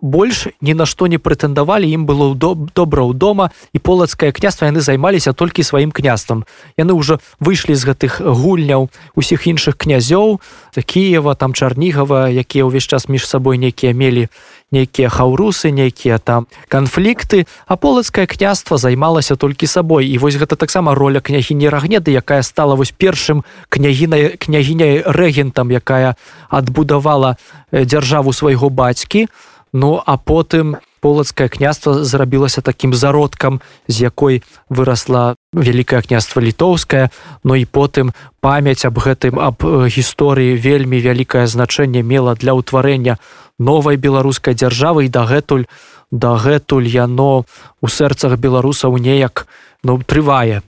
больш 0.00 0.46
ні 0.60 0.74
на 0.74 0.86
што 0.86 1.06
не 1.10 1.18
прэтэндавалі 1.18 1.90
ім 1.90 2.06
было 2.06 2.30
добра 2.34 3.02
ў 3.02 3.12
дома 3.18 3.50
і 3.74 3.78
полацкае 3.82 4.30
княства 4.30 4.70
яны 4.70 4.80
займаліся 4.80 5.34
толькі 5.34 5.66
сваім 5.66 5.90
княствам. 5.90 6.46
Яны 6.78 6.94
ўжо 6.94 7.18
выйшлі 7.42 7.74
з 7.74 7.82
гэтых 7.82 8.22
гульняў 8.22 8.90
усіх 9.18 9.50
іншых 9.50 9.74
князёў 9.74 10.38
Кіева 10.78 11.34
там 11.34 11.50
чарнігава 11.50 12.30
якія 12.30 12.70
ўвесь 12.70 12.86
час 12.86 13.10
між 13.10 13.26
сабой 13.26 13.58
нейкія 13.58 13.90
мелі 13.90 14.30
нейкія 14.70 15.10
хаўрусы 15.10 15.74
нейкія 15.74 16.22
там 16.22 16.46
канфлікты 16.70 17.50
а 17.66 17.74
полацкае 17.74 18.30
княства 18.30 18.78
займалася 18.78 19.34
толькі 19.34 19.66
сабой. 19.66 20.06
І 20.06 20.18
вось 20.22 20.38
гэта 20.38 20.54
таксама 20.54 20.94
роля 20.94 21.18
княгіні 21.18 21.66
рагнеды 21.66 22.14
якая 22.14 22.46
стала 22.46 22.78
вось 22.78 22.94
першым 22.94 23.42
княгінай 23.66 24.38
княгіняй 24.38 25.02
рэгентам 25.02 25.74
якая 25.74 26.14
адбудавала 26.46 27.34
дзяржаву 27.74 28.30
свайго 28.30 28.70
бацькі. 28.70 29.26
то 29.26 29.57
Ну 29.72 30.00
а 30.04 30.16
потым 30.16 30.76
полацкае 31.00 31.48
княства 31.48 32.04
зрабілася 32.04 32.60
такім 32.60 32.94
зародкам, 32.94 33.60
з 33.88 34.00
якой 34.00 34.42
вырасла 34.68 35.36
вялікае 35.52 36.02
княства 36.02 36.40
літоўскае, 36.40 37.10
но 37.44 37.56
і 37.56 37.64
потым 37.64 38.12
памяць 38.40 38.84
аб 38.84 38.98
гэтым 38.98 39.38
аб 39.38 39.62
гісторыі 39.86 40.58
вельмі 40.58 40.98
вялікае 40.98 41.46
значэнне 41.46 42.02
мела 42.02 42.34
для 42.34 42.54
ўтварэння 42.54 43.18
новай 43.58 43.96
беларускай 43.96 44.54
дзяржавы. 44.54 45.06
І 45.06 45.12
дагэтуль 45.12 45.68
дагэтуль 46.10 46.88
яно 46.88 47.44
у 47.80 47.86
сэрцах 47.88 48.38
беларусаў 48.38 48.96
неяк 48.96 49.46
ну, 49.82 50.00
трывае. 50.02 50.62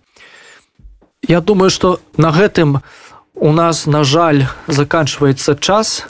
Я 1.26 1.40
думаю, 1.40 1.70
што 1.70 2.00
на 2.16 2.30
гэтым 2.30 2.80
у 3.34 3.52
нас 3.52 3.86
на 3.86 4.04
жаль 4.04 4.46
заканчивается 4.66 5.56
час. 5.56 6.06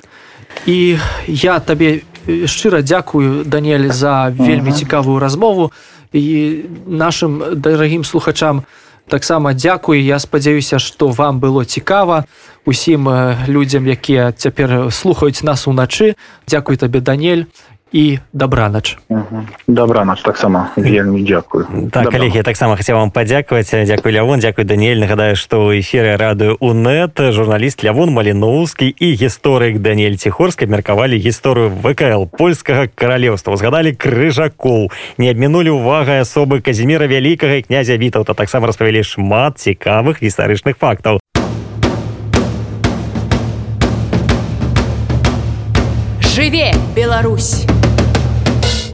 І 0.66 0.98
я 1.26 1.60
табе 1.60 2.02
шчыра 2.26 2.82
дзякую 2.82 3.44
Данель 3.44 3.92
за 3.92 4.28
вельмі 4.28 4.72
цікавую 4.72 5.18
размову. 5.18 5.72
І 6.12 6.56
нашим 6.86 7.42
дарагім 7.54 8.04
слухачам 8.04 8.62
таксама 9.08 9.54
дзякую. 9.54 10.02
Я 10.02 10.18
спадзяюся 10.18 10.78
что 10.78 11.08
вам 11.08 11.40
было 11.40 11.64
цікава. 11.64 12.24
Усім 12.64 13.08
людзям 13.48 13.86
якія 13.86 14.32
цяпер 14.32 14.92
слухаюць 14.92 15.42
нас 15.42 15.68
уначы. 15.68 16.14
Дзякуй 16.48 16.76
табе 16.76 17.00
Данель 17.00 17.44
і 17.92 18.18
добранач 18.32 18.98
добранач 19.66 20.22
таксама 20.22 20.70
вельмі 20.76 21.22
дзякую 21.24 21.90
так 21.90 22.10
калегі 22.10 22.42
таксама 22.42 22.76
хацеў 22.76 22.96
вам 22.96 23.10
падзякаваць 23.10 23.66
дзякуй 23.66 24.12
лявон 24.12 24.38
дзякуй 24.38 24.64
Даниэль 24.64 25.02
нагадаю 25.02 25.34
што 25.34 25.66
ў 25.66 25.82
эфіры 25.82 26.14
радыё 26.14 26.54
унет 26.60 27.18
журналіст 27.18 27.82
лявон 27.82 28.14
маліноўскі 28.14 28.86
і 28.86 29.08
гісторык 29.18 29.82
Даниэль 29.82 30.16
ціхорска 30.22 30.70
меркавалі 30.70 31.18
гісторыю 31.18 31.74
вКл 31.82 32.30
польскага 32.30 32.86
каралеўства 32.86 33.58
узгадалі 33.58 33.92
крыжакоў 33.98 34.90
не 35.18 35.30
абмінулі 35.30 35.74
увагай 35.74 36.22
асобы 36.22 36.62
казіміра 36.62 37.10
вялікага 37.10 37.58
і 37.58 37.66
князя 37.66 37.98
вітаўта 37.98 38.38
таксама 38.38 38.70
распавялі 38.70 39.02
шмат 39.02 39.58
цікавых 39.58 40.22
гістарычных 40.22 40.78
фактаў 40.78 41.18
жыве 46.22 46.70
Беларусь 46.94 47.66